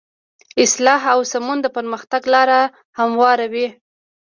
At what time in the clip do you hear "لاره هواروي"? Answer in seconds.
2.33-3.67